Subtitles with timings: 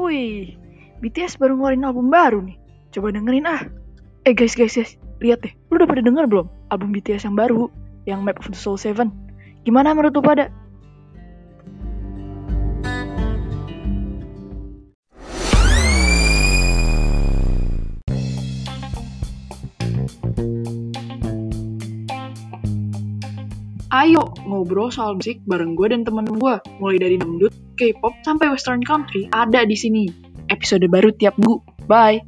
[0.00, 0.56] Wih,
[1.04, 2.56] BTS baru ngeluarin album baru nih.
[2.88, 3.68] Coba dengerin ah.
[4.24, 4.96] Eh guys, guys, guys.
[5.20, 7.68] Lihat deh, lu udah pada denger belum album BTS yang baru?
[8.08, 9.12] Yang Map of the Soul 7.
[9.68, 10.48] Gimana menurut lu pada?
[23.90, 26.54] Ayo ngobrol soal musik bareng gue dan temen gue.
[26.78, 30.06] Mulai dari dangdut, K-pop, sampai western country ada di sini.
[30.46, 31.58] Episode baru tiap minggu.
[31.90, 32.22] Bye!